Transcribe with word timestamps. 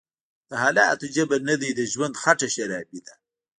دحالاتو_جبر_نه_دی_د_ژوند_خټه_شرابي_ده 0.51 3.11